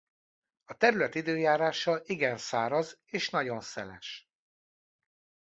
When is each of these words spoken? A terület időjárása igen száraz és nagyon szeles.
A 0.63 0.73
terület 0.77 1.15
időjárása 1.15 2.01
igen 2.03 2.37
száraz 2.37 2.99
és 3.05 3.29
nagyon 3.29 3.61
szeles. 3.61 4.29